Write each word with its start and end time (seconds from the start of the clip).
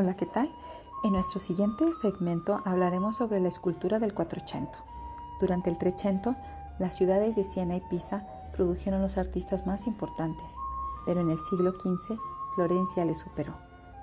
Hola, 0.00 0.14
¿qué 0.14 0.26
tal? 0.26 0.48
En 1.02 1.12
nuestro 1.12 1.40
siguiente 1.40 1.84
segmento 2.00 2.62
hablaremos 2.64 3.16
sobre 3.16 3.40
la 3.40 3.48
escultura 3.48 3.98
del 3.98 4.14
Quattrocento. 4.14 4.78
Durante 5.40 5.70
el 5.70 5.76
Trecento, 5.76 6.36
las 6.78 6.94
ciudades 6.94 7.34
de 7.34 7.42
Siena 7.42 7.74
y 7.74 7.80
Pisa 7.80 8.24
produjeron 8.52 9.02
los 9.02 9.18
artistas 9.18 9.66
más 9.66 9.88
importantes, 9.88 10.56
pero 11.04 11.20
en 11.20 11.26
el 11.26 11.38
siglo 11.38 11.72
XV 11.72 12.16
Florencia 12.54 13.04
les 13.04 13.18
superó. 13.18 13.56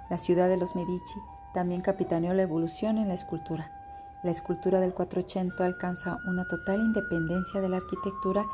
La 0.10 0.18
ciudad 0.18 0.50
de 0.50 0.58
los 0.58 0.76
Medici 0.76 1.22
también 1.54 1.80
capitaneó 1.80 2.34
la 2.34 2.44
evolución 2.44 2.98
en 2.98 3.08
la 3.08 3.14
escultura. 3.14 3.72
La 4.22 4.32
escultura 4.32 4.82
del 4.82 4.94
Quattrocento 4.94 5.64
alcanza 5.64 6.18
una 6.28 6.46
total 6.46 6.82
independencia 6.82 7.62
de 7.62 7.70
la 7.70 7.78
arquitectura 7.78 8.46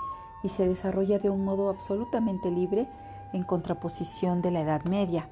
y 0.43 0.49
se 0.49 0.67
desarrolla 0.67 1.17
de 1.17 1.31
un 1.31 1.43
modo 1.43 1.71
absolutamente 1.71 2.51
libre 2.51 2.87
en 3.33 3.41
contraposición 3.41 4.43
de 4.43 4.51
la 4.51 4.61
Edad 4.61 4.83
Media, 4.83 5.27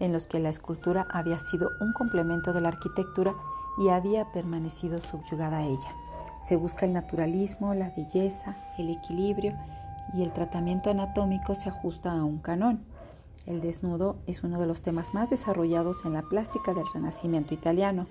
en 0.00 0.12
los 0.12 0.26
que 0.26 0.40
la 0.40 0.48
escultura 0.48 1.06
había 1.10 1.38
sido 1.38 1.68
un 1.80 1.92
complemento 1.92 2.52
de 2.52 2.60
la 2.60 2.68
arquitectura 2.68 3.34
y 3.78 3.88
había 3.88 4.32
permanecido 4.32 5.00
subyugada 5.00 5.58
a 5.58 5.64
ella. 5.64 5.94
Se 6.40 6.56
busca 6.56 6.86
el 6.86 6.92
naturalismo, 6.92 7.74
la 7.74 7.90
belleza, 7.90 8.56
el 8.78 8.90
equilibrio 8.90 9.54
y 10.14 10.22
el 10.22 10.32
tratamiento 10.32 10.90
anatómico 10.90 11.54
se 11.54 11.68
ajusta 11.68 12.12
a 12.12 12.24
un 12.24 12.38
canón. 12.38 12.84
El 13.46 13.60
desnudo 13.60 14.16
es 14.26 14.42
uno 14.42 14.58
de 14.60 14.66
los 14.66 14.82
temas 14.82 15.14
más 15.14 15.30
desarrollados 15.30 16.04
en 16.04 16.12
la 16.12 16.22
plástica 16.22 16.74
del 16.74 16.86
Renacimiento 16.92 17.54
italiano, 17.54 18.06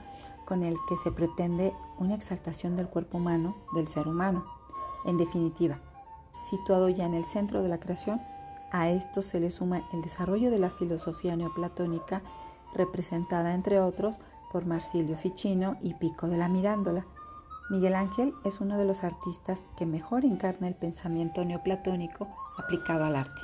con 0.46 0.64
el 0.64 0.76
que 0.88 0.98
se 0.98 1.12
pretende 1.12 1.74
una 1.98 2.16
exaltación 2.16 2.78
del 2.78 2.88
cuerpo 2.88 3.18
humano, 3.18 3.56
del 3.74 3.88
ser 3.88 4.08
humano. 4.08 4.46
En 5.06 5.18
definitiva, 5.18 5.80
situado 6.42 6.90
ya 6.90 7.06
en 7.06 7.14
el 7.14 7.26
centro 7.26 7.64
de 7.64 7.70
la 7.70 7.80
creación, 7.80 8.22
a 8.80 8.90
esto 8.90 9.22
se 9.22 9.40
le 9.40 9.52
suma 9.52 9.84
el 9.94 10.02
desarrollo 10.02 10.52
de 10.52 10.60
la 10.60 10.70
filosofía 10.70 11.36
neoplatónica, 11.36 12.22
representada 12.74 13.54
entre 13.54 13.80
otros 13.80 14.20
por 14.52 14.66
Marsilio 14.66 15.16
Ficino 15.16 15.78
y 15.82 15.94
Pico 15.94 16.28
de 16.28 16.38
la 16.38 16.50
Mirándola. 16.50 17.06
Miguel 17.70 17.96
Ángel 17.96 18.34
es 18.44 18.62
uno 18.62 18.78
de 18.78 18.86
los 18.86 19.04
artistas 19.04 19.62
que 19.78 19.86
mejor 19.86 20.26
encarna 20.26 20.68
el 20.68 20.76
pensamiento 20.76 21.44
neoplatónico 21.44 22.28
aplicado 22.58 23.06
al 23.06 23.16
arte. 23.16 23.42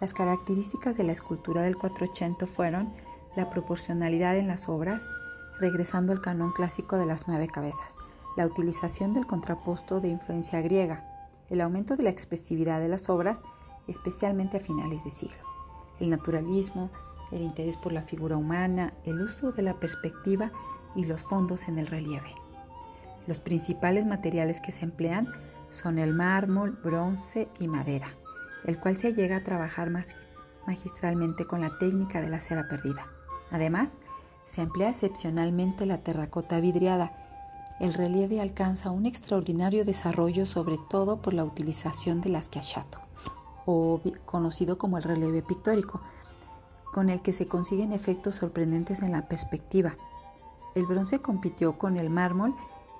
Las 0.00 0.14
características 0.14 0.96
de 0.96 1.04
la 1.04 1.12
escultura 1.12 1.62
del 1.62 1.76
480 1.76 2.46
fueron 2.46 2.92
la 3.36 3.50
proporcionalidad 3.50 4.36
en 4.36 4.48
las 4.48 4.68
obras, 4.68 5.06
regresando 5.60 6.12
al 6.12 6.20
canon 6.20 6.52
clásico 6.52 6.96
de 6.96 7.06
las 7.06 7.28
nueve 7.28 7.48
cabezas, 7.48 7.96
la 8.36 8.46
utilización 8.46 9.12
del 9.14 9.26
contraposto 9.26 10.00
de 10.00 10.08
influencia 10.08 10.60
griega, 10.60 11.04
el 11.50 11.60
aumento 11.60 11.96
de 11.96 12.04
la 12.04 12.10
expresividad 12.10 12.80
de 12.80 12.88
las 12.88 13.08
obras 13.08 13.42
especialmente 13.88 14.56
a 14.56 14.60
finales 14.60 15.04
de 15.04 15.10
siglo. 15.10 15.38
El 16.00 16.10
naturalismo, 16.10 16.90
el 17.30 17.42
interés 17.42 17.76
por 17.76 17.92
la 17.92 18.02
figura 18.02 18.36
humana, 18.36 18.92
el 19.04 19.20
uso 19.20 19.52
de 19.52 19.62
la 19.62 19.74
perspectiva 19.74 20.52
y 20.94 21.04
los 21.04 21.22
fondos 21.22 21.68
en 21.68 21.78
el 21.78 21.86
relieve. 21.86 22.34
Los 23.26 23.38
principales 23.38 24.04
materiales 24.04 24.60
que 24.60 24.72
se 24.72 24.84
emplean 24.84 25.28
son 25.70 25.98
el 25.98 26.12
mármol, 26.12 26.72
bronce 26.72 27.48
y 27.58 27.68
madera, 27.68 28.08
el 28.64 28.78
cual 28.78 28.96
se 28.96 29.14
llega 29.14 29.36
a 29.36 29.44
trabajar 29.44 29.90
magistralmente 30.66 31.46
con 31.46 31.60
la 31.60 31.78
técnica 31.78 32.20
de 32.20 32.28
la 32.28 32.40
cera 32.40 32.68
perdida. 32.68 33.06
Además, 33.50 33.98
se 34.44 34.62
emplea 34.62 34.90
excepcionalmente 34.90 35.86
la 35.86 35.98
terracota 35.98 36.60
vidriada. 36.60 37.12
El 37.80 37.94
relieve 37.94 38.40
alcanza 38.40 38.90
un 38.90 39.06
extraordinario 39.06 39.84
desarrollo 39.84 40.46
sobre 40.46 40.78
todo 40.90 41.22
por 41.22 41.32
la 41.32 41.44
utilización 41.44 42.20
de 42.20 42.30
las 42.30 42.46
schiacciato 42.46 43.00
o 43.66 44.00
conocido 44.24 44.78
como 44.78 44.96
el 44.98 45.04
relieve 45.04 45.42
pictórico, 45.42 46.00
con 46.92 47.10
el 47.10 47.22
que 47.22 47.32
se 47.32 47.46
consiguen 47.46 47.92
efectos 47.92 48.34
sorprendentes 48.36 49.02
en 49.02 49.12
la 49.12 49.28
perspectiva. 49.28 49.96
El 50.74 50.86
bronce 50.86 51.20
compitió 51.20 51.78
con 51.78 51.96
el 51.96 52.10
mármol 52.10 52.54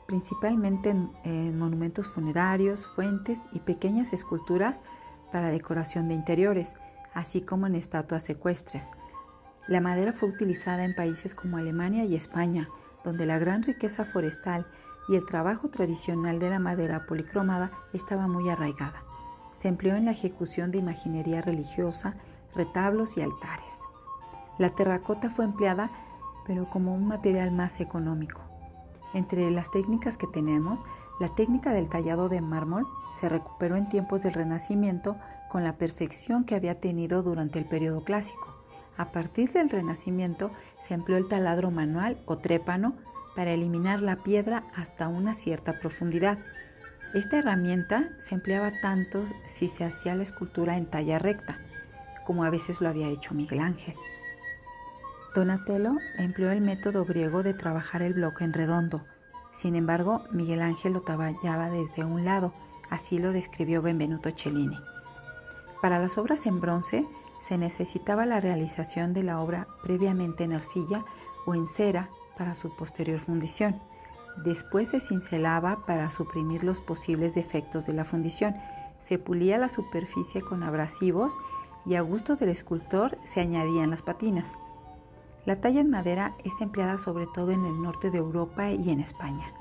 principalmente 0.06 0.90
en, 1.24 1.58
monumentos 1.58 2.06
funerarios, 2.06 2.86
fuentes 2.86 3.40
y 3.52 3.60
pequeñas 3.60 4.12
esculturas 4.12 4.82
para 5.30 5.50
decoración 5.50 6.08
de 6.08 6.14
interiores, 6.14 6.74
así 7.14 7.40
como 7.40 7.66
en 7.66 7.74
estatuas 7.74 8.28
ecuestres. 8.28 8.90
La 9.68 9.80
madera 9.80 10.12
fue 10.12 10.28
utilizada 10.28 10.84
en 10.84 10.94
países 10.94 11.34
como 11.34 11.56
Alemania 11.56 12.04
y 12.04 12.14
España, 12.14 12.68
donde 13.04 13.26
la 13.26 13.38
gran 13.38 13.62
riqueza 13.62 14.04
forestal 14.04 14.66
y 15.08 15.16
el 15.16 15.24
trabajo 15.24 15.70
tradicional 15.70 16.38
de 16.38 16.50
la 16.50 16.58
madera 16.58 17.06
policromada 17.06 17.70
estaba 17.92 18.28
muy 18.28 18.48
arraigada. 18.50 19.02
Se 19.52 19.68
empleó 19.68 19.96
en 19.96 20.06
la 20.06 20.12
ejecución 20.12 20.70
de 20.70 20.78
imaginería 20.78 21.42
religiosa, 21.42 22.14
retablos 22.54 23.16
y 23.16 23.22
altares. 23.22 23.80
La 24.58 24.70
terracota 24.70 25.30
fue 25.30 25.44
empleada 25.44 25.90
pero 26.46 26.68
como 26.68 26.94
un 26.94 27.06
material 27.06 27.52
más 27.52 27.80
económico. 27.80 28.40
Entre 29.14 29.50
las 29.50 29.70
técnicas 29.70 30.16
que 30.16 30.26
tenemos, 30.26 30.80
la 31.20 31.28
técnica 31.34 31.72
del 31.72 31.88
tallado 31.88 32.28
de 32.28 32.40
mármol 32.40 32.86
se 33.12 33.28
recuperó 33.28 33.76
en 33.76 33.88
tiempos 33.88 34.22
del 34.22 34.32
Renacimiento 34.32 35.16
con 35.50 35.64
la 35.64 35.76
perfección 35.76 36.44
que 36.44 36.54
había 36.54 36.80
tenido 36.80 37.22
durante 37.22 37.58
el 37.58 37.66
periodo 37.66 38.02
clásico. 38.02 38.48
A 38.96 39.12
partir 39.12 39.52
del 39.52 39.70
Renacimiento 39.70 40.50
se 40.80 40.94
empleó 40.94 41.18
el 41.18 41.28
taladro 41.28 41.70
manual 41.70 42.18
o 42.26 42.38
trépano 42.38 42.94
para 43.36 43.52
eliminar 43.52 44.00
la 44.00 44.16
piedra 44.16 44.64
hasta 44.74 45.08
una 45.08 45.34
cierta 45.34 45.78
profundidad 45.78 46.38
esta 47.14 47.38
herramienta 47.38 48.08
se 48.18 48.34
empleaba 48.34 48.72
tanto 48.80 49.24
si 49.46 49.68
se 49.68 49.84
hacía 49.84 50.14
la 50.14 50.22
escultura 50.22 50.76
en 50.76 50.86
talla 50.86 51.18
recta, 51.18 51.58
como 52.24 52.44
a 52.44 52.50
veces 52.50 52.80
lo 52.80 52.88
había 52.88 53.08
hecho 53.08 53.34
Miguel 53.34 53.60
Ángel. 53.60 53.94
Donatello 55.34 55.92
empleó 56.18 56.50
el 56.50 56.60
método 56.60 57.04
griego 57.04 57.42
de 57.42 57.54
trabajar 57.54 58.02
el 58.02 58.14
bloque 58.14 58.44
en 58.44 58.52
redondo. 58.52 59.04
Sin 59.50 59.76
embargo, 59.76 60.24
Miguel 60.30 60.62
Ángel 60.62 60.94
lo 60.94 61.02
tallaba 61.02 61.70
desde 61.70 62.04
un 62.04 62.24
lado, 62.24 62.54
así 62.90 63.18
lo 63.18 63.32
describió 63.32 63.82
Benvenuto 63.82 64.30
Cellini. 64.30 64.78
Para 65.82 65.98
las 65.98 66.16
obras 66.16 66.46
en 66.46 66.60
bronce 66.60 67.06
se 67.40 67.58
necesitaba 67.58 68.24
la 68.24 68.40
realización 68.40 69.12
de 69.12 69.24
la 69.24 69.40
obra 69.40 69.66
previamente 69.82 70.44
en 70.44 70.52
arcilla 70.52 71.04
o 71.44 71.54
en 71.54 71.66
cera 71.66 72.08
para 72.38 72.54
su 72.54 72.74
posterior 72.76 73.20
fundición. 73.20 73.80
Después 74.36 74.90
se 74.90 75.00
cincelaba 75.00 75.84
para 75.86 76.10
suprimir 76.10 76.64
los 76.64 76.80
posibles 76.80 77.34
defectos 77.34 77.86
de 77.86 77.92
la 77.92 78.04
fundición. 78.04 78.56
Se 78.98 79.18
pulía 79.18 79.58
la 79.58 79.68
superficie 79.68 80.40
con 80.40 80.62
abrasivos 80.62 81.36
y 81.84 81.96
a 81.96 82.00
gusto 82.00 82.36
del 82.36 82.48
escultor 82.48 83.18
se 83.24 83.40
añadían 83.40 83.90
las 83.90 84.02
patinas. 84.02 84.58
La 85.44 85.60
talla 85.60 85.80
en 85.80 85.90
madera 85.90 86.36
es 86.44 86.60
empleada 86.60 86.98
sobre 86.98 87.26
todo 87.26 87.50
en 87.50 87.64
el 87.64 87.82
norte 87.82 88.10
de 88.10 88.18
Europa 88.18 88.70
y 88.70 88.90
en 88.90 89.00
España. 89.00 89.52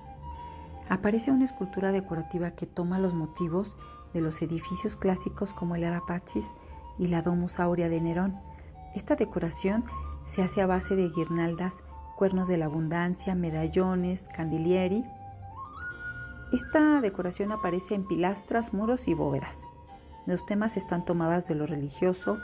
Aparece 0.90 1.32
una 1.32 1.46
escultura 1.46 1.92
decorativa 1.92 2.52
que 2.52 2.68
toma 2.68 3.00
los 3.00 3.14
motivos 3.14 3.76
de 4.14 4.22
los 4.22 4.42
edificios 4.42 4.96
clásicos 4.96 5.54
como 5.54 5.76
el 5.76 5.84
Arapachis 5.84 6.54
y 7.00 7.08
la 7.08 7.22
Domus 7.22 7.60
Aurea 7.60 7.90
de 7.90 8.02
Nerón. 8.02 8.40
Esta 8.94 9.16
decoración 9.16 9.86
se 10.26 10.44
hace 10.44 10.62
a 10.62 10.68
base 10.68 10.96
de 10.96 11.10
guirnaldas 11.10 11.82
cuernos 12.22 12.48
de 12.48 12.60
la 12.60 12.66
abundancia, 12.66 13.34
medallones, 13.34 14.30
candilieri. 14.30 15.04
Esta 16.54 17.02
decoración 17.02 17.52
aparece 17.52 17.96
en 17.96 18.08
pilastras, 18.08 18.76
muros 18.76 19.08
y 19.08 19.16
bóvedas. 19.16 19.64
Los 20.28 20.46
temas 20.46 20.78
están 20.78 21.04
tomadas 21.04 21.48
de 21.48 21.56
lo 21.56 21.66
religioso, 21.66 22.38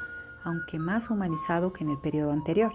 aunque 0.44 0.80
más 0.80 1.12
humanizado 1.12 1.74
que 1.74 1.84
en 1.84 1.92
el 1.92 2.00
periodo 2.00 2.32
anterior. 2.32 2.74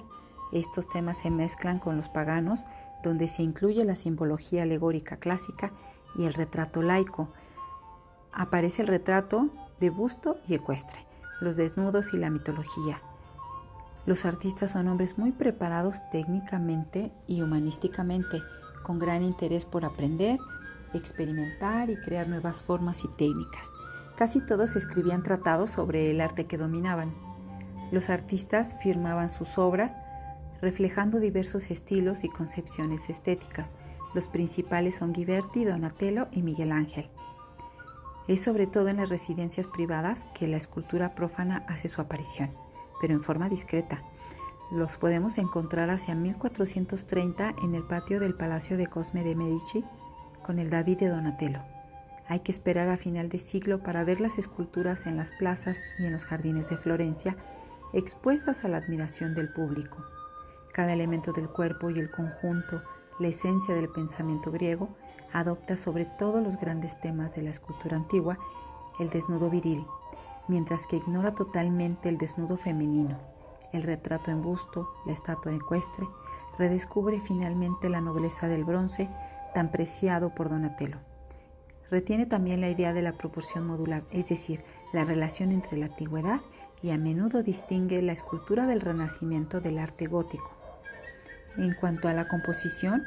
Estos 0.53 0.89
temas 0.89 1.19
se 1.19 1.33
mezclan 1.33 1.81
con 1.81 1.97
los 1.97 2.09
paganos, 2.09 2.67
donde 3.03 3.27
se 3.27 3.43
incluye 3.43 3.85
la 3.85 3.97
simbología 3.97 4.63
alegórica 4.63 5.17
clásica 5.17 5.73
y 6.15 6.27
el 6.27 6.35
retrato 6.35 6.83
laico. 6.83 7.31
Aparece 8.33 8.83
el 8.83 8.87
retrato 8.87 9.49
de 9.81 9.91
busto 9.91 10.37
y 10.47 10.55
ecuestre, 10.55 11.05
los 11.41 11.57
desnudos 11.57 12.15
y 12.15 12.19
la 12.19 12.31
mitología. 12.31 13.03
Los 14.05 14.25
artistas 14.25 14.73
son 14.73 14.89
hombres 14.89 15.17
muy 15.17 15.31
preparados 15.31 16.03
técnicamente 16.11 17.13
y 17.29 17.43
humanísticamente, 17.43 18.43
con 18.83 18.99
gran 18.99 19.23
interés 19.23 19.65
por 19.65 19.85
aprender, 19.85 20.41
experimentar 20.93 21.89
y 21.89 21.97
crear 21.97 22.29
nuevas 22.29 22.63
formas 22.63 23.05
y 23.05 23.09
técnicas. 23.09 23.71
Casi 24.17 24.45
todos 24.45 24.75
escribían 24.75 25.23
tratados 25.23 25.71
sobre 25.71 26.11
el 26.11 26.21
arte 26.21 26.47
que 26.47 26.59
dominaban. 26.59 27.15
Los 27.93 28.11
artistas 28.11 28.77
firmaban 28.83 29.31
sus 29.31 29.57
obras 29.57 29.95
reflejando 30.61 31.21
diversos 31.21 31.71
estilos 31.71 32.25
y 32.25 32.29
concepciones 32.29 33.09
estéticas. 33.09 33.75
Los 34.15 34.27
principales 34.27 34.97
son 34.97 35.13
Ghiberti, 35.13 35.65
Donatello 35.65 36.27
y 36.33 36.43
Miguel 36.43 36.73
Ángel. 36.73 37.09
Es 38.27 38.43
sobre 38.43 38.67
todo 38.67 38.89
en 38.89 38.97
las 38.97 39.11
residencias 39.11 39.67
privadas 39.69 40.27
que 40.35 40.49
la 40.49 40.57
escultura 40.57 41.15
profana 41.15 41.65
hace 41.69 41.89
su 41.89 42.01
aparición 42.01 42.62
pero 43.03 43.13
en 43.13 43.23
forma 43.23 43.51
discreta. 43.51 44.03
Los 44.71 44.97
podemos 44.97 45.37
encontrar 45.37 45.91
hacia 45.91 46.15
1430 46.15 47.57
en 47.63 47.75
el 47.75 47.83
patio 47.83 48.21
del 48.21 48.35
Palacio 48.35 48.79
de 48.79 48.87
Cosme 48.87 49.23
de 49.23 49.35
Medici 49.35 49.85
con 50.43 50.59
el 50.59 50.71
David 50.71 51.01
de 51.01 51.09
Donatello. 51.09 51.61
Hay 52.29 52.41
que 52.41 52.53
esperar 52.53 52.89
a 52.89 52.97
final 52.97 53.29
de 53.29 53.39
siglo 53.39 53.83
para 53.83 54.05
ver 54.05 54.21
las 54.21 54.39
esculturas 54.39 55.07
en 55.07 55.19
las 55.19 55.33
plazas 55.33 55.79
y 55.99 56.07
en 56.07 56.13
los 56.13 56.25
jardines 56.25 56.71
de 56.71 56.79
Florencia 56.79 57.37
expuestas 57.93 58.65
a 58.65 58.69
la 58.69 58.79
admiración 58.79 59.35
del 59.35 59.53
público. 59.53 59.99
Cada 60.73 60.95
elemento 60.95 61.33
del 61.33 61.51
cuerpo 61.51 61.91
y 61.91 61.99
el 61.99 62.11
conjunto, 62.11 62.83
la 63.19 63.29
esencia 63.29 63.75
del 63.75 63.91
pensamiento 63.91 64.51
griego, 64.51 64.97
adopta 65.33 65.77
sobre 65.77 66.07
todos 66.07 66.43
los 66.43 66.57
grandes 66.59 66.99
temas 67.01 67.35
de 67.35 67.43
la 67.43 67.51
escultura 67.51 67.97
antigua 67.97 68.39
el 68.99 69.11
desnudo 69.11 69.51
viril, 69.51 69.85
mientras 70.49 70.87
que 70.87 70.97
ignora 70.97 71.35
totalmente 71.35 72.09
el 72.09 72.19
desnudo 72.19 72.57
femenino. 72.57 73.19
El 73.73 73.83
retrato 73.83 74.31
en 74.31 74.43
busto, 74.43 74.93
la 75.07 75.13
estatua 75.13 75.55
ecuestre, 75.55 76.07
redescubre 76.59 77.21
finalmente 77.21 77.89
la 77.89 78.01
nobleza 78.01 78.49
del 78.49 78.65
bronce 78.65 79.09
tan 79.55 79.71
preciado 79.71 80.35
por 80.35 80.51
Donatello. 80.51 80.99
Retiene 81.91 82.27
también 82.27 82.61
la 82.61 82.71
idea 82.71 82.93
de 82.93 83.03
la 83.03 83.13
proporción 83.13 83.67
modular, 83.67 84.05
es 84.11 84.29
decir, 84.29 84.65
la 84.93 85.05
relación 85.05 85.53
entre 85.53 85.77
la 85.79 85.87
antigüedad 85.87 86.41
y 86.83 86.91
a 86.91 86.99
menudo 86.99 87.43
distingue 87.43 88.01
la 88.03 88.13
escultura 88.13 88.67
del 88.67 88.81
Renacimiento 88.81 89.61
del 89.61 89.79
arte 89.79 90.07
gótico. 90.07 90.51
En 91.57 91.75
cuanto 91.75 92.09
a 92.09 92.15
la 92.15 92.27
composición, 92.29 93.03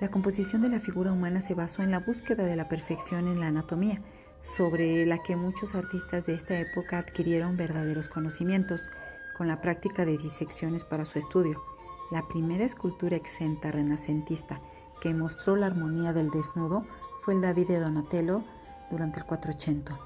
la 0.00 0.08
composición 0.08 0.62
de 0.62 0.70
la 0.70 0.80
figura 0.80 1.12
humana 1.12 1.40
se 1.40 1.54
basó 1.54 1.82
en 1.82 1.90
la 1.90 2.00
búsqueda 2.00 2.44
de 2.44 2.56
la 2.56 2.68
perfección 2.68 3.28
en 3.28 3.38
la 3.38 3.46
anatomía, 3.46 4.02
sobre 4.42 5.04
la 5.06 5.22
que 5.22 5.36
muchos 5.36 5.74
artistas 5.74 6.24
de 6.24 6.34
esta 6.34 6.58
época 6.58 6.98
adquirieron 6.98 7.56
verdaderos 7.56 8.08
conocimientos 8.08 8.88
con 9.36 9.48
la 9.48 9.60
práctica 9.60 10.04
de 10.04 10.18
disecciones 10.18 10.84
para 10.84 11.04
su 11.04 11.18
estudio. 11.18 11.62
La 12.10 12.26
primera 12.28 12.64
escultura 12.64 13.16
exenta 13.16 13.70
renacentista 13.70 14.60
que 15.00 15.14
mostró 15.14 15.56
la 15.56 15.66
armonía 15.66 16.12
del 16.12 16.30
desnudo 16.30 16.84
fue 17.22 17.34
el 17.34 17.40
David 17.40 17.68
de 17.68 17.80
Donatello 17.80 18.42
durante 18.90 19.20
el 19.20 19.26
480, 19.26 19.98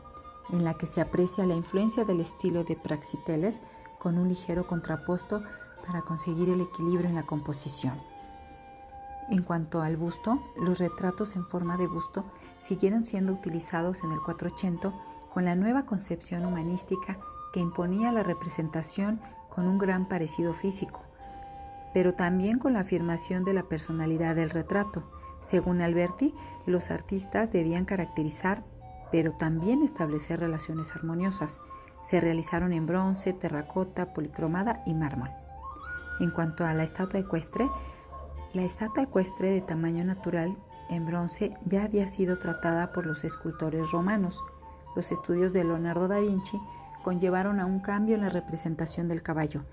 en 0.52 0.64
la 0.64 0.74
que 0.74 0.86
se 0.86 1.00
aprecia 1.00 1.46
la 1.46 1.54
influencia 1.54 2.04
del 2.04 2.20
estilo 2.20 2.64
de 2.64 2.76
Praxiteles 2.76 3.60
con 3.98 4.18
un 4.18 4.28
ligero 4.28 4.66
contraposto 4.66 5.42
para 5.86 6.02
conseguir 6.02 6.50
el 6.50 6.60
equilibrio 6.60 7.08
en 7.08 7.14
la 7.14 7.26
composición. 7.26 8.13
En 9.30 9.42
cuanto 9.42 9.80
al 9.80 9.96
busto, 9.96 10.42
los 10.56 10.78
retratos 10.78 11.36
en 11.36 11.46
forma 11.46 11.76
de 11.76 11.86
busto 11.86 12.24
siguieron 12.60 13.04
siendo 13.04 13.32
utilizados 13.32 14.04
en 14.04 14.12
el 14.12 14.20
480 14.20 14.92
con 15.32 15.44
la 15.44 15.56
nueva 15.56 15.86
concepción 15.86 16.44
humanística 16.44 17.18
que 17.52 17.60
imponía 17.60 18.12
la 18.12 18.22
representación 18.22 19.20
con 19.48 19.66
un 19.66 19.78
gran 19.78 20.06
parecido 20.06 20.52
físico, 20.52 21.02
pero 21.94 22.14
también 22.14 22.58
con 22.58 22.74
la 22.74 22.80
afirmación 22.80 23.44
de 23.44 23.54
la 23.54 23.62
personalidad 23.62 24.34
del 24.34 24.50
retrato. 24.50 25.04
Según 25.40 25.80
Alberti, 25.80 26.34
los 26.66 26.90
artistas 26.90 27.52
debían 27.52 27.84
caracterizar, 27.84 28.64
pero 29.10 29.32
también 29.32 29.82
establecer 29.82 30.40
relaciones 30.40 30.94
armoniosas. 30.96 31.60
Se 32.02 32.20
realizaron 32.20 32.72
en 32.72 32.86
bronce, 32.86 33.32
terracota, 33.32 34.12
policromada 34.12 34.82
y 34.86 34.94
mármol. 34.94 35.30
En 36.20 36.30
cuanto 36.30 36.64
a 36.66 36.74
la 36.74 36.82
estatua 36.82 37.20
ecuestre, 37.20 37.68
la 38.54 38.62
estatua 38.62 39.02
ecuestre 39.02 39.50
de 39.50 39.60
tamaño 39.60 40.04
natural 40.04 40.56
en 40.88 41.04
bronce 41.04 41.56
ya 41.66 41.84
había 41.84 42.06
sido 42.06 42.38
tratada 42.38 42.92
por 42.92 43.04
los 43.04 43.24
escultores 43.24 43.90
romanos. 43.90 44.42
Los 44.94 45.10
estudios 45.10 45.52
de 45.52 45.64
Leonardo 45.64 46.06
da 46.06 46.20
Vinci 46.20 46.60
conllevaron 47.02 47.58
a 47.58 47.66
un 47.66 47.80
cambio 47.80 48.14
en 48.14 48.22
la 48.22 48.28
representación 48.28 49.08
del 49.08 49.22
caballo, 49.22 49.64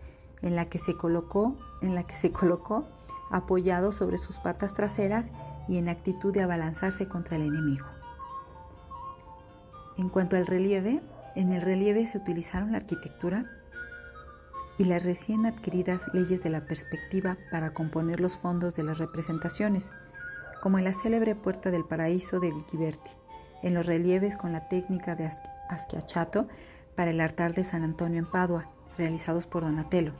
en 0.41 0.55
la 0.55 0.65
que 0.65 0.79
se 0.79 0.97
colocó, 0.97 1.55
en 1.81 1.93
la 1.93 2.03
que 2.03 2.15
se 2.15 2.31
colocó 2.31 2.87
apoyado 3.29 3.91
sobre 3.91 4.17
sus 4.17 4.39
patas 4.39 4.73
traseras 4.73 5.31
y 5.67 5.77
en 5.77 5.87
actitud 5.87 6.33
de 6.33 6.41
abalanzarse 6.41 7.07
contra 7.07 7.37
el 7.37 7.43
enemigo. 7.43 7.85
En 9.97 10.09
cuanto 10.09 10.35
al 10.35 10.47
relieve, 10.47 11.01
en 11.35 11.51
el 11.51 11.61
relieve 11.61 12.07
se 12.07 12.17
utilizaron 12.17 12.71
la 12.71 12.79
arquitectura 12.79 13.45
y 14.81 14.83
las 14.83 15.05
recién 15.05 15.45
adquiridas 15.45 16.11
leyes 16.11 16.41
de 16.41 16.49
la 16.49 16.65
perspectiva 16.65 17.37
para 17.51 17.71
componer 17.71 18.19
los 18.19 18.35
fondos 18.35 18.73
de 18.73 18.83
las 18.83 18.97
representaciones, 18.97 19.91
como 20.59 20.79
en 20.79 20.85
la 20.85 20.93
célebre 20.93 21.35
Puerta 21.35 21.69
del 21.69 21.85
Paraíso 21.85 22.39
de 22.39 22.51
Ghiberti, 22.71 23.11
en 23.61 23.75
los 23.75 23.85
relieves 23.85 24.35
con 24.35 24.51
la 24.51 24.67
técnica 24.69 25.15
de 25.15 25.29
Aschiachato 25.69 26.47
para 26.95 27.11
el 27.11 27.21
altar 27.21 27.53
de 27.53 27.63
San 27.63 27.83
Antonio 27.83 28.17
en 28.17 28.25
Padua, 28.25 28.71
realizados 28.97 29.45
por 29.45 29.61
Donatello 29.61 30.13